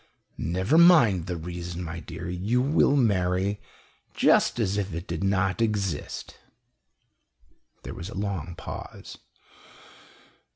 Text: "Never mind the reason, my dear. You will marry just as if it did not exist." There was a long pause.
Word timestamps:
"Never 0.39 0.79
mind 0.79 1.27
the 1.27 1.37
reason, 1.37 1.83
my 1.83 1.99
dear. 1.99 2.27
You 2.27 2.59
will 2.59 2.95
marry 2.95 3.61
just 4.15 4.59
as 4.59 4.75
if 4.75 4.95
it 4.95 5.05
did 5.05 5.23
not 5.23 5.61
exist." 5.61 6.39
There 7.83 7.93
was 7.93 8.09
a 8.09 8.15
long 8.17 8.55
pause. 8.57 9.19